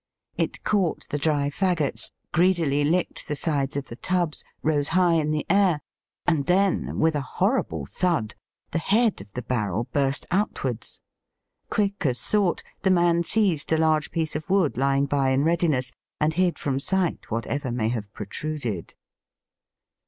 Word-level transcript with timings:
It 0.35 0.63
caught 0.63 1.07
the 1.09 1.19
dry 1.19 1.51
faggots, 1.51 2.11
greedily 2.33 2.83
licked 2.83 3.27
the 3.27 3.35
sides 3.35 3.77
of 3.77 3.89
the 3.89 3.95
tubs, 3.95 4.43
rose 4.63 4.87
high 4.97 5.13
in 5.13 5.29
the 5.29 5.45
air, 5.47 5.79
and 6.25 6.47
then, 6.47 6.97
with 6.97 7.13
a 7.13 7.21
horrible 7.21 7.85
thud, 7.85 8.33
the 8.71 8.79
head 8.79 9.21
of 9.21 9.31
the 9.33 9.43
barrel 9.43 9.83
burst 9.93 10.25
outwards. 10.31 11.01
Quick 11.69 12.03
as 12.03 12.19
thought, 12.23 12.63
the 12.81 12.89
man 12.89 13.21
seized 13.21 13.71
a 13.71 13.77
large 13.77 14.09
piece 14.09 14.35
of 14.35 14.49
wood, 14.49 14.75
lying 14.75 15.05
by 15.05 15.29
in 15.29 15.43
readiness, 15.43 15.91
and 16.19 16.33
hid 16.33 16.57
from 16.57 16.79
sight 16.79 17.29
whatever 17.29 17.71
may 17.71 17.89
have 17.89 18.11
protruded. 18.11 18.95